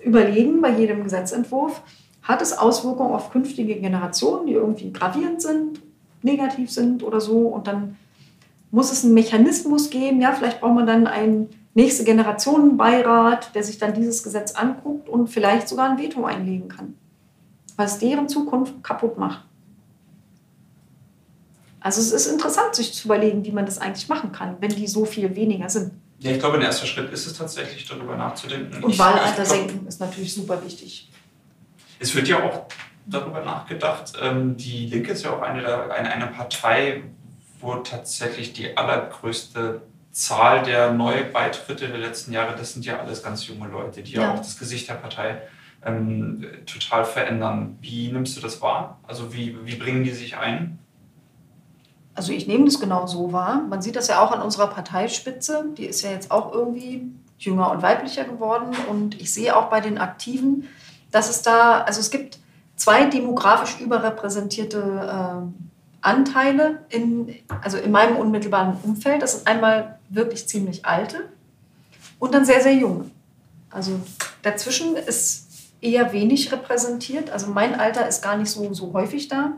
[0.04, 1.82] überlegen bei jedem Gesetzentwurf,
[2.22, 5.82] hat es Auswirkungen auf künftige Generationen, die irgendwie gravierend sind,
[6.22, 7.48] negativ sind oder so.
[7.48, 7.96] Und dann
[8.72, 10.22] muss es einen Mechanismus geben.
[10.22, 11.50] Ja, vielleicht braucht man dann einen
[11.80, 16.96] nächste Generationenbeirat, der sich dann dieses Gesetz anguckt und vielleicht sogar ein Veto einlegen kann,
[17.78, 19.46] was deren Zukunft kaputt macht.
[21.80, 24.88] Also es ist interessant, sich zu überlegen, wie man das eigentlich machen kann, wenn die
[24.88, 25.94] so viel weniger sind.
[26.20, 28.84] Ja, ich glaube, ein erster Schritt ist es tatsächlich, darüber nachzudenken.
[28.84, 31.10] Und Wahlalter senken ist natürlich super wichtig.
[31.98, 32.66] Es wird ja auch
[33.06, 37.04] darüber nachgedacht, ähm, die Linke ist ja auch eine, eine, eine Partei,
[37.62, 43.48] wo tatsächlich die allergrößte Zahl der Neubeitritte der letzten Jahre, das sind ja alles ganz
[43.48, 45.42] junge Leute, die ja, ja auch das Gesicht der Partei
[45.86, 47.78] ähm, total verändern.
[47.82, 49.00] Wie nimmst du das wahr?
[49.08, 50.80] Also wie, wie bringen die sich ein?
[52.16, 53.62] Also ich nehme das genau so wahr.
[53.70, 55.66] Man sieht das ja auch an unserer Parteispitze.
[55.78, 58.76] Die ist ja jetzt auch irgendwie jünger und weiblicher geworden.
[58.90, 60.68] Und ich sehe auch bei den Aktiven,
[61.12, 62.40] dass es da, also es gibt
[62.76, 65.69] zwei demografisch überrepräsentierte äh,
[66.02, 69.22] Anteile in, also in meinem unmittelbaren Umfeld.
[69.22, 71.30] Das sind einmal wirklich ziemlich alte
[72.20, 73.10] und dann sehr, sehr junge.
[73.70, 74.00] Also
[74.42, 75.48] dazwischen ist
[75.82, 77.30] eher wenig repräsentiert.
[77.30, 79.54] Also mein Alter ist gar nicht so, so häufig da,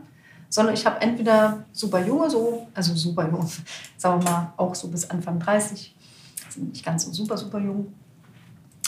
[0.48, 3.50] sondern ich habe entweder super junge, so, also super jung,
[3.96, 5.96] sagen wir mal auch so bis Anfang 30,
[6.50, 7.92] sind nicht ganz so super, super jung,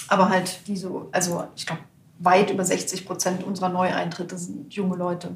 [0.09, 1.83] aber halt die so, also ich glaube
[2.19, 5.35] weit über 60 Prozent unserer Neueintritte sind junge Leute.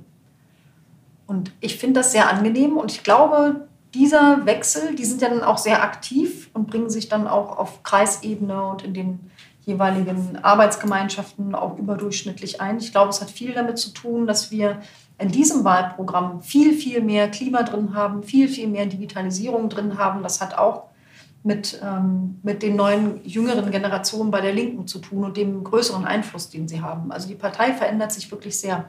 [1.28, 5.42] Und ich finde das sehr angenehm und ich glaube, dieser Wechsel, die sind ja dann
[5.42, 9.30] auch sehr aktiv und bringen sich dann auch auf Kreisebene und in den
[9.64, 12.78] jeweiligen Arbeitsgemeinschaften auch überdurchschnittlich ein.
[12.78, 14.80] Ich glaube, es hat viel damit zu tun, dass wir
[15.18, 20.22] in diesem Wahlprogramm viel, viel mehr Klima drin haben, viel, viel mehr Digitalisierung drin haben.
[20.22, 20.84] Das hat auch
[21.42, 26.06] mit, ähm, mit den neuen jüngeren Generationen bei der Linken zu tun und dem größeren
[26.06, 27.12] Einfluss, den sie haben.
[27.12, 28.88] Also die Partei verändert sich wirklich sehr.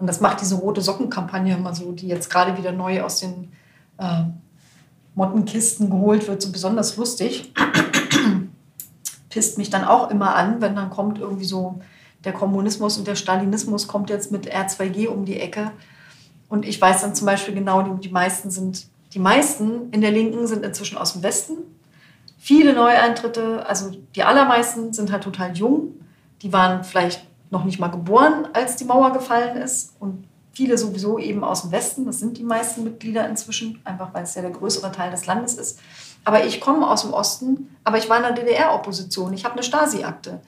[0.00, 3.52] Und das macht diese rote Sockenkampagne immer so, die jetzt gerade wieder neu aus den
[3.98, 4.24] äh,
[5.14, 7.52] Mottenkisten geholt wird, so besonders lustig.
[9.28, 11.80] Pisst mich dann auch immer an, wenn dann kommt irgendwie so
[12.24, 15.70] der Kommunismus und der Stalinismus kommt jetzt mit R2G um die Ecke.
[16.48, 20.12] Und ich weiß dann zum Beispiel genau, die, die meisten sind die meisten in der
[20.12, 21.58] Linken sind inzwischen aus dem Westen.
[22.38, 25.94] Viele Neueintritte, also die allermeisten sind halt total jung.
[26.42, 29.94] Die waren vielleicht noch nicht mal geboren, als die Mauer gefallen ist.
[29.98, 32.06] Und viele sowieso eben aus dem Westen.
[32.06, 35.54] Das sind die meisten Mitglieder inzwischen, einfach weil es ja der größere Teil des Landes
[35.54, 35.80] ist.
[36.24, 39.32] Aber ich komme aus dem Osten, aber ich war in der DDR-Opposition.
[39.32, 40.40] Ich habe eine Stasi-Akte.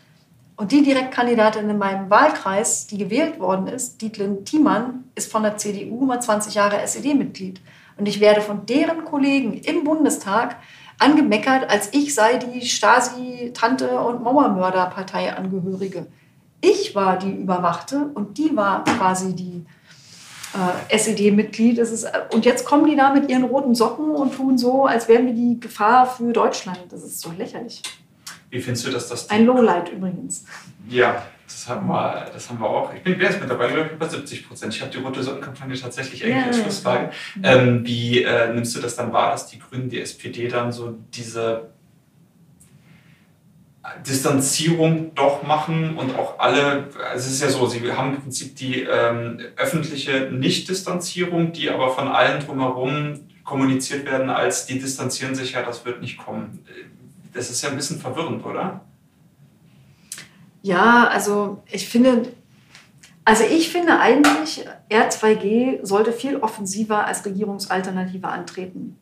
[0.57, 5.57] Und die Direktkandidatin in meinem Wahlkreis, die gewählt worden ist, Dietlin Thiemann, ist von der
[5.57, 7.61] CDU mal 20 Jahre SED-Mitglied.
[7.97, 10.57] Und ich werde von deren Kollegen im Bundestag
[10.99, 16.07] angemeckert, als ich sei die Stasi-Tante und Mauermörder-Partei-Angehörige.
[16.63, 19.67] Ich war die Überwachte und die war quasi die
[20.55, 21.81] äh, SED-Mitglied.
[22.33, 25.35] Und jetzt kommen die da mit ihren roten Socken und tun so, als wären wir
[25.35, 26.81] die Gefahr für Deutschland.
[26.89, 27.83] Das ist so lächerlich.
[28.51, 29.29] Wie findest du, dass das...
[29.29, 30.45] Ein Lowlight übrigens.
[30.89, 32.95] Ja, Das haben, wir, das haben wir auch.
[32.95, 34.75] Ich bin jetzt mittlerweile, glaube ich, bei 70 Prozent.
[34.75, 37.11] Ich habe die Rote Sonnenkampagne tatsächlich eng ja, als Schlussfrage.
[37.43, 37.57] Ja.
[37.57, 40.95] Ähm, wie äh, nimmst du das dann wahr, dass die Grünen, die SPD dann so
[41.13, 41.71] diese
[44.07, 48.55] Distanzierung doch machen und auch alle, also es ist ja so, sie haben im Prinzip
[48.55, 55.53] die ähm, öffentliche Nicht-Distanzierung, die aber von allen drumherum kommuniziert werden als die distanzieren sich
[55.53, 56.65] ja, das wird nicht kommen.
[57.35, 58.83] Das ist ja ein bisschen verwirrend, oder?
[60.63, 62.33] Ja, also ich finde,
[63.25, 68.97] also ich finde eigentlich, R2G sollte viel offensiver als Regierungsalternative antreten.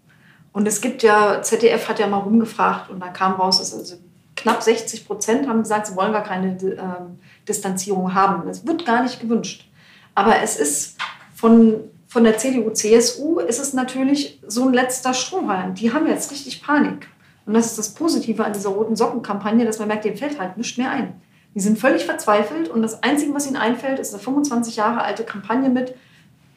[0.53, 3.97] Und es gibt ja, ZDF hat ja mal rumgefragt und da kam raus, dass also
[4.41, 8.47] knapp 60 Prozent haben gesagt, sie wollen gar keine ähm, Distanzierung haben.
[8.47, 9.69] Das wird gar nicht gewünscht.
[10.15, 10.97] Aber es ist
[11.35, 11.77] von,
[12.09, 15.75] von der CDU, CSU ist es natürlich so ein letzter Strohhalm.
[15.75, 17.09] Die haben jetzt richtig Panik.
[17.47, 20.57] Und das ist das Positive an dieser roten Sockenkampagne, dass man merkt, dem fällt halt
[20.57, 21.21] nichts mehr ein.
[21.55, 25.25] Die sind völlig verzweifelt und das Einzige, was ihnen einfällt, ist eine 25 Jahre alte
[25.25, 25.97] Kampagne mit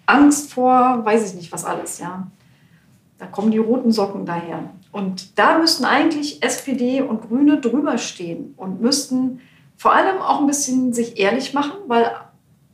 [0.06, 2.28] Angst vor, weiß ich nicht, was alles, ja.
[3.17, 4.69] Da kommen die roten Socken daher.
[4.93, 9.41] Und da müssten eigentlich SPD und Grüne drüber stehen und müssten
[9.75, 12.12] vor allem auch ein bisschen sich ehrlich machen, weil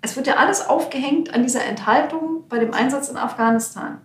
[0.01, 3.99] es wird ja alles aufgehängt an dieser Enthaltung bei dem Einsatz in Afghanistan.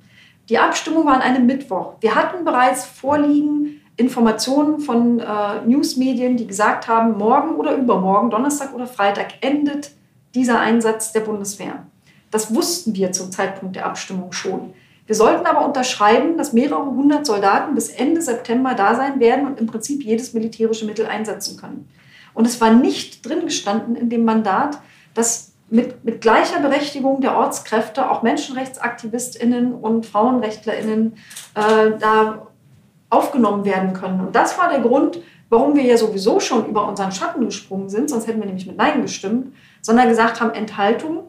[0.49, 1.95] Die Abstimmung war an einem Mittwoch.
[2.01, 8.75] Wir hatten bereits vorliegen Informationen von äh, Newsmedien, die gesagt haben, morgen oder übermorgen, Donnerstag
[8.75, 9.91] oder Freitag endet
[10.37, 11.85] dieser Einsatz der Bundeswehr.
[12.31, 14.73] Das wussten wir zum Zeitpunkt der Abstimmung schon.
[15.07, 19.61] Wir sollten aber unterschreiben, dass mehrere hundert Soldaten bis Ende September da sein werden und
[19.61, 21.89] im Prinzip jedes militärische Mittel einsetzen können.
[22.33, 24.79] Und es war nicht drin gestanden in dem Mandat,
[25.13, 31.17] dass mit, mit gleicher Berechtigung der Ortskräfte auch Menschenrechtsaktivistinnen und Frauenrechtlerinnen
[31.55, 32.47] äh, da
[33.11, 34.21] aufgenommen werden können.
[34.21, 38.11] Und das war der Grund, warum wir ja sowieso schon über unseren Schatten gesprungen sind,
[38.11, 41.25] sonst hätten wir nämlich mit Nein gestimmt, sondern gesagt haben, Enthaltung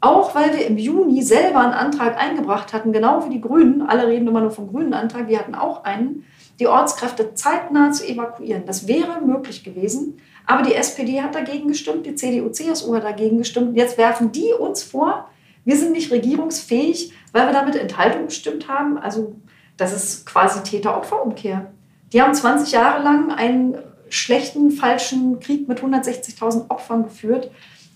[0.00, 4.06] auch weil wir im Juni selber einen Antrag eingebracht hatten, genau wie die Grünen, alle
[4.06, 6.24] reden immer nur vom grünen Antrag, wir hatten auch einen,
[6.58, 8.64] die Ortskräfte zeitnah zu evakuieren.
[8.66, 13.38] Das wäre möglich gewesen, aber die SPD hat dagegen gestimmt, die CDU, CSU hat dagegen
[13.38, 13.76] gestimmt.
[13.76, 15.28] Jetzt werfen die uns vor,
[15.64, 18.98] wir sind nicht regierungsfähig, weil wir damit Enthaltung gestimmt haben.
[18.98, 19.36] Also
[19.76, 21.70] das ist quasi Täter-Opfer-Umkehr.
[22.12, 27.50] Die haben 20 Jahre lang einen schlechten, falschen Krieg mit 160.000 Opfern geführt.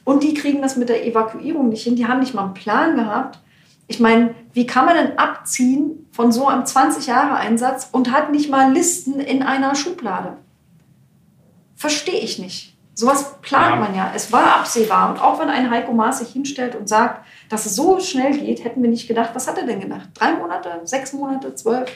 [0.05, 1.97] Und die kriegen das mit der Evakuierung nicht hin.
[1.97, 3.39] Die haben nicht mal einen Plan gehabt.
[3.87, 8.73] Ich meine, wie kann man denn abziehen von so einem 20-Jahre-Einsatz und hat nicht mal
[8.73, 10.37] Listen in einer Schublade?
[11.75, 12.75] Verstehe ich nicht.
[12.95, 14.13] Sowas plant man ja.
[14.15, 15.11] Es war absehbar.
[15.11, 18.63] Und auch wenn ein Heiko Maas sich hinstellt und sagt, dass es so schnell geht,
[18.63, 19.31] hätten wir nicht gedacht.
[19.35, 20.11] Was hat er denn gedacht?
[20.15, 20.81] Drei Monate?
[20.85, 21.55] Sechs Monate?
[21.55, 21.91] Zwölf?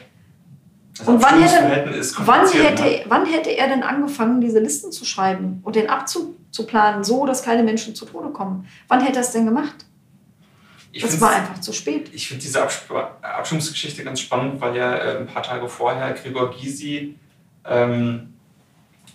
[1.07, 3.05] Und wann hätte, wann, hätte, ne?
[3.07, 7.27] wann hätte er denn angefangen, diese Listen zu schreiben und den Abzug zu planen, so
[7.27, 8.67] dass keine Menschen zu Tode kommen?
[8.89, 9.87] Wann hätte er es denn gemacht?
[10.91, 12.11] Ich das war einfach zu spät.
[12.13, 12.87] Ich finde diese Abs
[13.21, 17.17] Abstimmungsgeschichte ganz spannend, weil ja äh, ein paar Tage vorher Gregor Gysi
[17.65, 18.35] ähm,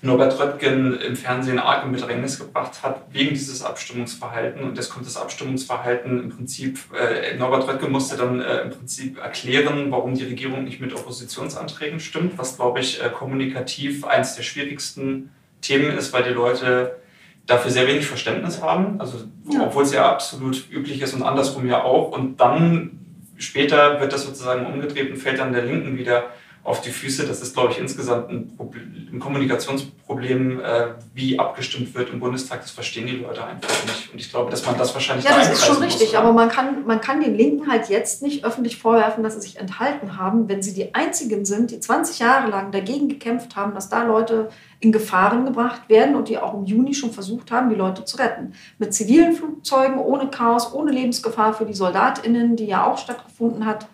[0.04, 4.62] Norbert Röttgen im Fernsehen arg in Bedrängnis gebracht hat, wegen dieses Abstimmungsverhalten.
[4.62, 9.18] Und jetzt kommt das Abstimmungsverhalten im Prinzip, äh, Norbert Röttgen musste dann äh, im Prinzip
[9.18, 14.44] erklären, warum die Regierung nicht mit Oppositionsanträgen stimmt, was, glaube ich, äh, kommunikativ eines der
[14.44, 16.98] schwierigsten Themen ist, weil die Leute
[17.46, 19.64] dafür sehr wenig Verständnis haben, also ja.
[19.64, 22.12] obwohl es ja absolut üblich ist und andersrum ja auch.
[22.12, 23.00] Und dann
[23.38, 26.26] später wird das sozusagen umgedreht und fällt dann der Linken wieder
[26.64, 27.28] auf die Füße.
[27.28, 32.62] Das ist, glaube ich, insgesamt ein, Problem, ein Kommunikationsproblem, äh, wie abgestimmt wird im Bundestag.
[32.62, 34.14] Das verstehen die Leute einfach nicht.
[34.14, 36.08] Und ich glaube, dass man das wahrscheinlich Ja, das ist schon richtig.
[36.08, 39.42] Muss, aber man kann, man kann den Linken halt jetzt nicht öffentlich vorwerfen, dass sie
[39.42, 43.74] sich enthalten haben, wenn sie die Einzigen sind, die 20 Jahre lang dagegen gekämpft haben,
[43.74, 44.50] dass da Leute
[44.80, 48.18] in Gefahren gebracht werden und die auch im Juni schon versucht haben, die Leute zu
[48.18, 48.54] retten.
[48.78, 53.88] Mit zivilen Flugzeugen, ohne Chaos, ohne Lebensgefahr für die SoldatInnen, die ja auch stattgefunden hat.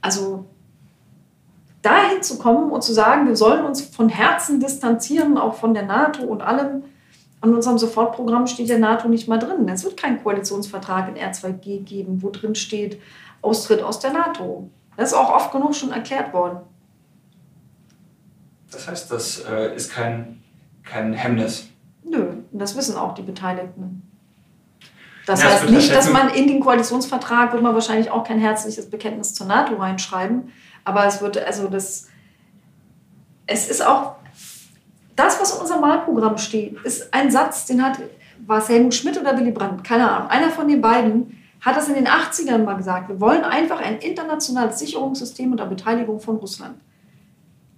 [0.00, 0.44] Also
[1.84, 5.84] dahin zu kommen und zu sagen, wir sollen uns von Herzen distanzieren, auch von der
[5.84, 6.84] NATO und allem.
[7.40, 9.68] An unserem Sofortprogramm steht der NATO nicht mal drin.
[9.68, 12.98] Es wird keinen Koalitionsvertrag in R2G geben, wo drin steht
[13.42, 14.70] Austritt aus der NATO.
[14.96, 16.60] Das ist auch oft genug schon erklärt worden.
[18.70, 20.42] Das heißt, das äh, ist kein,
[20.84, 21.68] kein Hemmnis.
[22.02, 24.02] Nö, das wissen auch die Beteiligten.
[25.26, 28.90] Das ja, heißt nicht, dass man in den Koalitionsvertrag wird man wahrscheinlich auch kein herzliches
[28.90, 30.52] Bekenntnis zur NATO reinschreiben.
[30.84, 32.08] Aber es wird, also das,
[33.46, 34.16] es ist auch,
[35.16, 37.98] das, was in unserem Wahlprogramm steht, ist ein Satz, den hat,
[38.46, 41.88] war es Helmut Schmidt oder Willy Brandt, keine Ahnung, einer von den beiden hat das
[41.88, 43.08] in den 80ern mal gesagt.
[43.08, 46.78] Wir wollen einfach ein internationales Sicherungssystem unter Beteiligung von Russland.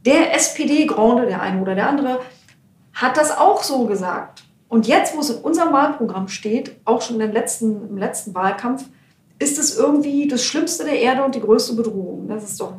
[0.04, 2.20] Der SPD-Grande, der eine oder der andere,
[2.92, 4.42] hat das auch so gesagt.
[4.68, 8.86] Und jetzt, wo es in unserem Wahlprogramm steht, auch schon im letzten, im letzten Wahlkampf,
[9.38, 12.26] ist es irgendwie das Schlimmste der Erde und die größte Bedrohung.
[12.26, 12.74] Das ist doch.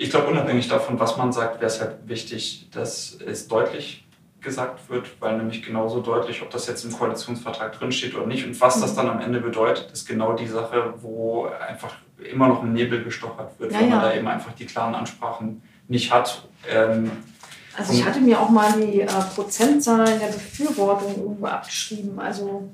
[0.00, 4.06] Ich glaube, unabhängig davon, was man sagt, wäre es halt wichtig, dass es deutlich
[4.40, 8.58] gesagt wird, weil nämlich genauso deutlich, ob das jetzt im Koalitionsvertrag drinsteht oder nicht und
[8.62, 8.96] was das mhm.
[8.96, 11.96] dann am Ende bedeutet, ist genau die Sache, wo einfach
[12.32, 14.08] immer noch im Nebel gestochert wird, ja, weil man ja.
[14.08, 16.44] da eben einfach die klaren Ansprachen nicht hat.
[16.66, 17.10] Ähm,
[17.76, 22.18] also ich hatte mir auch mal die äh, Prozentzahlen der Befürwortung irgendwo abgeschrieben.
[22.18, 22.70] Also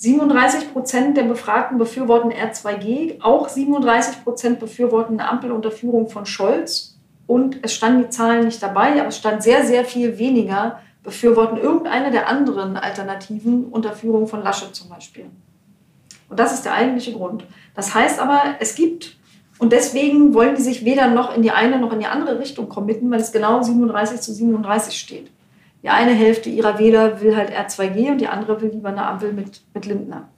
[0.00, 6.24] 37 Prozent der Befragten befürworten R2G, auch 37 Prozent befürworten eine Ampel unter Führung von
[6.24, 6.98] Scholz.
[7.26, 11.58] Und es standen die Zahlen nicht dabei, aber es stand sehr, sehr viel weniger befürworten
[11.58, 15.26] irgendeine der anderen Alternativen unter Führung von Laschet zum Beispiel.
[16.30, 17.44] Und das ist der eigentliche Grund.
[17.74, 19.18] Das heißt aber, es gibt
[19.58, 22.70] und deswegen wollen die sich weder noch in die eine noch in die andere Richtung
[22.70, 25.30] committen, weil es genau 37 zu 37 steht.
[25.82, 29.32] Die eine Hälfte ihrer Wähler will halt R2G und die andere will lieber eine Ampel
[29.32, 30.28] mit, mit Lindner.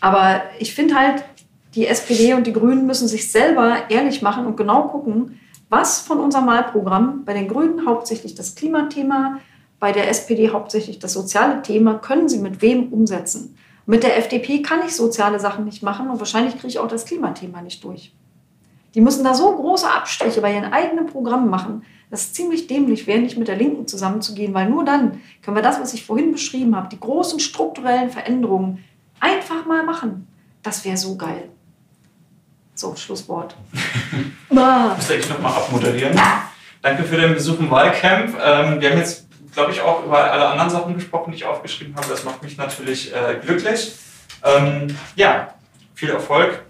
[0.00, 1.24] Aber ich finde halt,
[1.74, 6.18] die SPD und die Grünen müssen sich selber ehrlich machen und genau gucken, was von
[6.18, 9.38] unserem Wahlprogramm, bei den Grünen hauptsächlich das Klimathema,
[9.78, 13.56] bei der SPD hauptsächlich das soziale Thema, können sie mit wem umsetzen.
[13.86, 17.04] Mit der FDP kann ich soziale Sachen nicht machen und wahrscheinlich kriege ich auch das
[17.06, 18.12] Klimathema nicht durch.
[18.94, 23.06] Die müssen da so große Abstriche bei ihren eigenen Programmen machen, dass es ziemlich dämlich
[23.06, 26.32] wäre, nicht mit der Linken zusammenzugehen, weil nur dann können wir das, was ich vorhin
[26.32, 28.84] beschrieben habe, die großen strukturellen Veränderungen
[29.20, 30.26] einfach mal machen.
[30.62, 31.48] Das wäre so geil.
[32.74, 33.54] So, Schlusswort.
[34.56, 34.94] ah.
[34.96, 36.18] Muss ich nochmal abmoderieren.
[36.82, 38.36] Danke für den Besuch im Wahlcamp.
[38.42, 41.94] Ähm, wir haben jetzt, glaube ich, auch über alle anderen Sachen gesprochen, die ich aufgeschrieben
[41.94, 42.08] habe.
[42.08, 43.92] Das macht mich natürlich äh, glücklich.
[44.42, 45.54] Ähm, ja,
[45.94, 46.62] viel Erfolg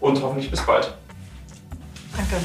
[0.00, 0.94] und hoffentlich bis bald.
[2.16, 2.36] Danke.